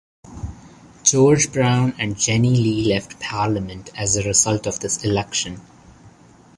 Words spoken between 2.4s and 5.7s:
Lee left Parliament as a result of this election.